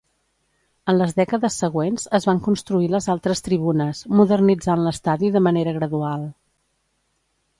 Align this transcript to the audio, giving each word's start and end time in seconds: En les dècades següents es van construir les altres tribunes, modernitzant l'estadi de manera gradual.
En 0.91 0.95
les 0.99 1.11
dècades 1.19 1.57
següents 1.63 2.05
es 2.19 2.25
van 2.29 2.39
construir 2.47 2.89
les 2.95 3.09
altres 3.15 3.45
tribunes, 3.49 4.01
modernitzant 4.21 4.83
l'estadi 4.87 5.31
de 5.37 5.43
manera 5.49 5.75
gradual. 5.79 6.27